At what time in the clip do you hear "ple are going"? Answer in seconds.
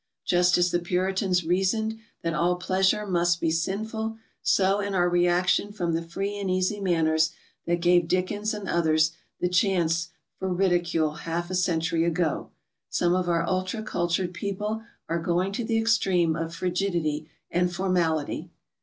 14.55-15.51